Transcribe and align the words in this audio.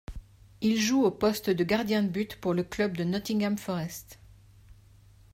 Il 0.61 0.81
joue 0.81 1.03
au 1.03 1.11
poste 1.11 1.51
de 1.51 1.63
gardien 1.63 2.01
de 2.01 2.07
but 2.07 2.35
pour 2.37 2.55
le 2.55 2.63
club 2.63 2.97
de 2.97 3.03
Nottingham 3.03 3.55
Forest. 3.59 4.17